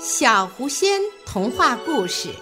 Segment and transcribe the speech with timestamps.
[0.00, 2.32] 小狐仙童话故事。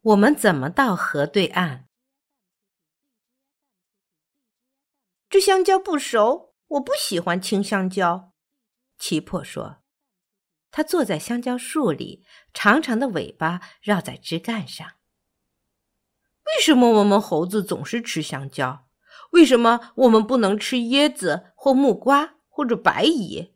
[0.00, 1.84] 我们怎么到河对岸？
[5.28, 8.32] 这香蕉不熟，我不喜欢青香蕉。
[8.98, 9.84] 奇珀说
[10.72, 14.96] ：“他坐在香蕉树里，长长的尾巴绕在枝干上。
[16.46, 18.89] 为什么我们猴子总是吃香蕉？
[19.30, 23.54] 为什么我们不能吃椰子或木瓜或者白蚁？”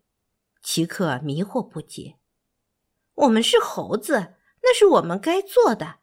[0.63, 2.17] 奇克迷惑不解。
[3.15, 5.97] 我们是猴子，那是我们该做的。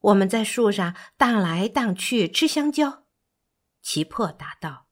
[0.00, 3.04] 我们在树上荡来荡去吃香蕉。
[3.80, 4.86] 奇珀答道。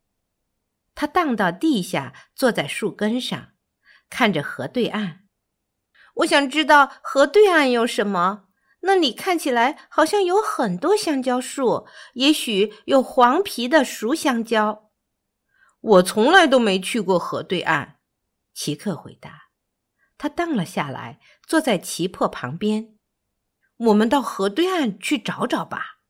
[0.94, 3.52] 他荡到地下，坐在树根上，
[4.08, 5.26] 看着河对岸。
[6.16, 8.48] 我想知道河对岸有什么？
[8.80, 14.90] 那里看起来好像有很多香蕉树，也许有黄皮的熟香蕉。
[15.80, 17.98] 我从来都没去过河对岸。
[18.52, 19.48] 奇克回答。
[20.18, 22.96] 他荡了下来，坐在奇珀旁边。
[23.78, 26.00] 我们到河对岸去找找吧，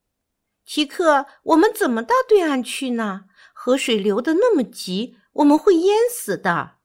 [0.64, 1.26] 奇克。
[1.44, 3.26] 我们怎么到对岸去呢？
[3.52, 6.78] 河水流得那么急，我们会淹死的。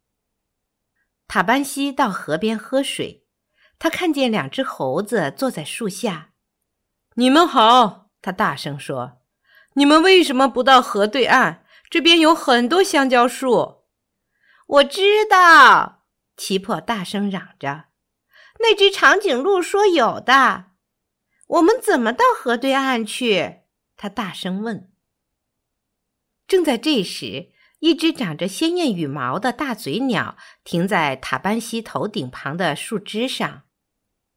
[1.27, 3.24] 塔班西到河边喝水，
[3.77, 6.31] 他看见两只猴子坐在树下。
[7.15, 9.21] 你们好，他大声说
[9.75, 11.59] ：“你们为什么不到河对岸？
[11.89, 13.83] 这边有很多香蕉树。”
[14.67, 17.85] 我知道，奇珀大声嚷着
[18.59, 20.71] ：“那只长颈鹿说有的。”
[21.47, 23.61] 我们怎么到河对岸去？
[23.95, 24.91] 他大声问。
[26.47, 33.61] 正在这时，一只长着鲜艳羽毛的大嘴鸟停在塔班西头顶旁的树枝上。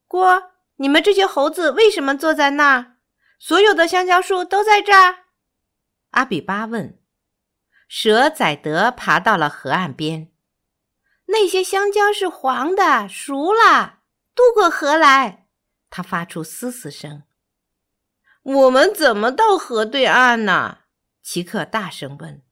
[0.09, 2.97] 郭，你们这些猴子为什么坐在那儿？
[3.39, 5.27] 所有的香蕉树都在这儿？
[6.11, 6.98] 阿比巴问。
[7.87, 10.33] 蛇宰德爬到了河岸边。
[11.27, 14.00] 那些香蕉是黄的，熟了，
[14.34, 15.47] 渡过河来。
[15.91, 17.25] 他发出嘶嘶声。
[18.43, 20.78] 我们怎么到河对岸呢？
[21.22, 22.43] 奇克大声问。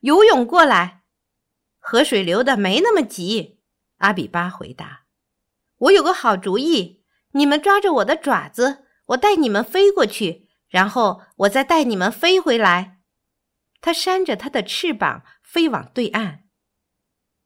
[0.00, 1.02] 游泳过来，
[1.78, 3.60] 河水流得没那么急。
[3.98, 5.01] 阿比巴回答。
[5.82, 13.00] 我有个好主意，你们抓着我的爪子，我带你们飞过去，然后我再带你们飞回来。
[13.80, 16.44] 他扇着他的翅膀飞往对岸。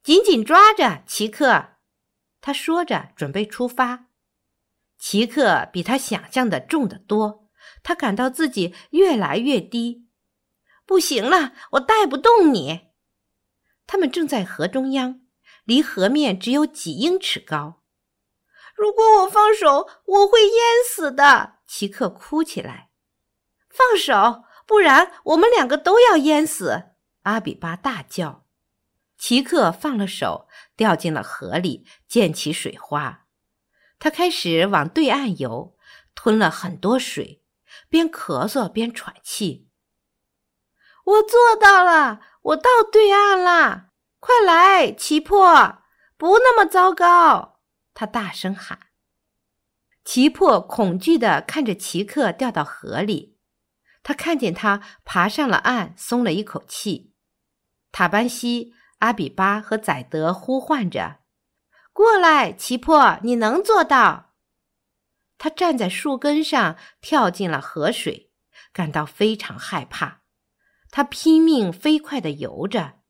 [0.02, 1.76] 紧紧抓着，奇克。
[2.42, 4.08] 他说着，准备出发。
[4.98, 7.48] 奇克比他想象的重得多，
[7.82, 10.08] 他感到自己越来越低，
[10.84, 12.88] 不行了，我带不动你。
[13.86, 15.22] 他们正在河中央，
[15.64, 17.82] 离河面只有几英尺高。
[18.76, 21.54] 如果我放手，我会淹死的。
[21.66, 22.90] 奇克哭起来。
[23.70, 26.90] 放手，不然我们两个都要淹死。
[27.22, 28.44] 阿比巴大叫。
[29.18, 33.24] 奇克放了手，掉进了河里，溅起水花。
[33.98, 35.74] 他开始往对岸游，
[36.14, 37.42] 吞了很多水，
[37.88, 39.68] 边咳嗽边喘气。
[41.04, 43.86] 我做到了，我到对岸了！
[44.20, 45.78] 快来，奇珀，
[46.16, 47.55] 不那么糟糕！
[47.96, 48.78] 他大声喊。
[50.04, 53.38] 奇珀恐惧地看着奇克掉到河里，
[54.02, 57.14] 他看见他爬上了岸，松了一口气。
[57.90, 61.20] 塔班西、阿比巴和宰德呼唤着。
[61.94, 64.34] 过来，奇珀，你能做到。
[65.38, 68.30] 他站在树根上，跳进了河水，
[68.74, 70.20] 感到非常害怕。
[70.90, 73.00] 他拼命飞快地游着，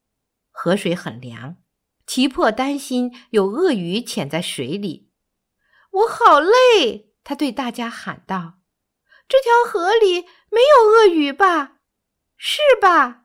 [0.53, 1.57] 河水很凉。
[2.07, 5.11] 奇珀担心有鳄鱼潜在水里。
[5.91, 8.61] 我好累，他对大家喊道
[9.27, 11.79] ：“这条河里没有鳄鱼吧？
[12.37, 13.25] 是吧？”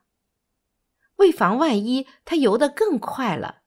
[1.18, 3.60] 为防万一，他游得更快了。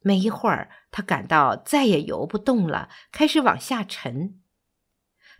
[0.00, 4.40] 没一会儿，他感到再也游不动了，开始往下沉。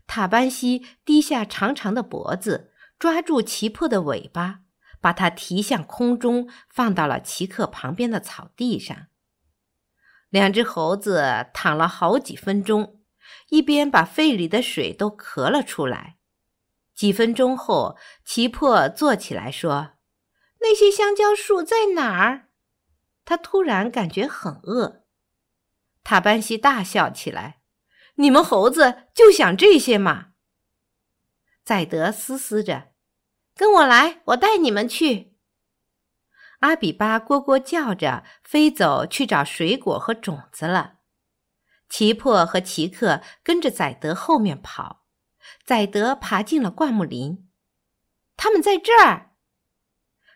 [0.06, 4.63] 塔班西低下长长的脖子，抓住奇珀的尾巴，
[5.04, 9.08] 把它提向空中，放到了奇克旁边的草地上。
[10.30, 13.02] 两只猴子躺了好几分钟，
[13.50, 16.16] 一边把肺里的水都咳了出来。
[16.94, 19.96] 几分钟后，奇珀坐起来说
[20.60, 22.48] ：“那些香蕉树在哪儿？”
[23.26, 25.04] 他突然感觉很饿，
[26.02, 27.60] 塔班西大笑起来
[28.16, 30.28] ：“你们猴子就想这些嘛！”
[31.62, 32.92] 宰德嘶嘶着
[33.56, 35.34] ：“跟我来，我带你们去。”
[36.60, 40.94] 阿比巴咕咕叫着飞走去找水果和种子了。
[41.88, 45.04] 奇珀和奇克跟着宰德后面跑，
[45.64, 47.48] 宰德爬进了灌木林。
[48.36, 49.32] 他们在这儿。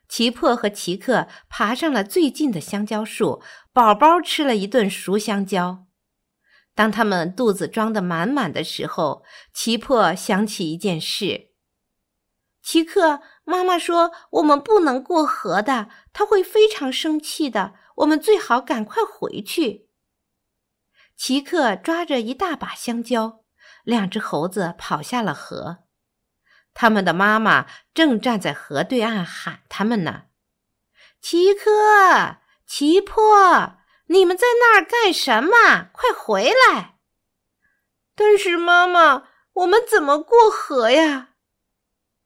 [0.08, 3.42] 奇珀和奇克爬上了最近的香蕉树，
[3.72, 5.86] 饱饱吃了一顿熟香蕉。
[6.74, 11.47] 当他们肚子装得满满的时候，奇珀想起一件事：
[12.68, 17.72] 奇克，妈妈说我们不能过河的，她会非常生气的。
[17.96, 19.88] 我们最好赶快回去。
[21.16, 23.42] 奇克抓着一大把香蕉，
[23.84, 25.78] 两只猴子跑下了河。
[26.74, 30.24] 他们的妈妈正站在河对岸喊他们呢
[31.22, 32.36] ：“奇克、
[32.66, 33.78] 奇珀，
[34.08, 35.88] 你们在那儿干什么？
[35.90, 36.98] 快回来！”
[38.14, 41.27] 但是妈妈，我们怎么过河呀？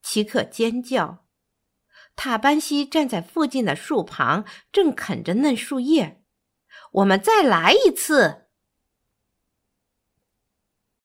[0.02, 1.24] 奇克尖叫。
[2.14, 6.22] 塔班西站在附近的树旁，正啃着嫩树叶。
[6.92, 8.48] 我们再来一次，